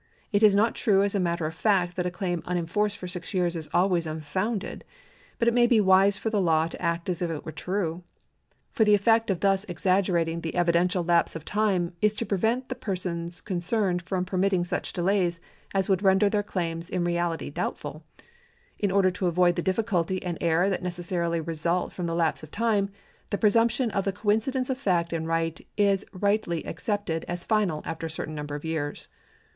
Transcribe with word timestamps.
It 0.31 0.41
is 0.41 0.55
not 0.55 0.73
true 0.73 1.03
as 1.03 1.13
a 1.13 1.19
matter 1.19 1.45
of 1.45 1.53
fact 1.53 1.95
that 1.95 2.07
a 2.07 2.09
claim 2.09 2.41
unenforced 2.45 2.97
for 2.97 3.07
six 3.07 3.35
years 3.35 3.55
is 3.55 3.69
always 3.71 4.07
unfounded, 4.07 4.83
but 5.37 5.47
it 5.47 5.53
may 5.53 5.67
be 5.67 5.79
wise 5.79 6.17
for 6.17 6.31
the 6.31 6.41
law 6.41 6.65
to 6.65 6.81
act 6.81 7.07
as 7.07 7.21
if 7.21 7.29
it 7.29 7.45
were 7.45 7.51
true. 7.51 8.01
For 8.71 8.83
the 8.83 8.95
effect 8.95 9.29
of 9.29 9.41
thus 9.41 9.63
exaggerating 9.65 10.41
the 10.41 10.53
evi 10.53 10.69
dential 10.69 10.83
value 11.05 11.05
of 11.05 11.07
lapse 11.07 11.35
of 11.35 11.45
time 11.45 11.93
is 12.01 12.15
to 12.15 12.25
prevent 12.25 12.67
the 12.69 12.73
jx^rsons 12.73 13.45
con 13.45 13.59
cerned 13.59 14.01
from 14.01 14.25
permitting 14.25 14.65
such 14.65 14.91
delays 14.91 15.39
as 15.71 15.87
would 15.87 16.01
render 16.01 16.29
their 16.31 16.41
claims 16.41 16.89
in 16.89 17.03
reality 17.03 17.51
doubtful. 17.51 18.03
In 18.79 18.89
order 18.89 19.11
to 19.11 19.27
avoid 19.27 19.55
the 19.55 19.61
difficult}' 19.61 20.09
and 20.23 20.35
error 20.41 20.67
that 20.67 20.81
necessarily 20.81 21.39
result 21.41 21.93
from 21.93 22.07
the 22.07 22.15
lapse 22.15 22.41
of 22.41 22.49
time, 22.49 22.89
the 23.29 23.37
presumption 23.37 23.91
of 23.91 24.05
the 24.05 24.11
coincidence 24.13 24.71
of 24.71 24.79
fact 24.79 25.13
and 25.13 25.27
right 25.27 25.61
is 25.77 26.07
rightly 26.11 26.65
accepted 26.65 27.23
as 27.27 27.43
final 27.43 27.83
after 27.85 28.07
a 28.07 28.09
certain 28.09 28.33
number 28.33 28.55
of 28.55 28.65
years. 28.65 29.07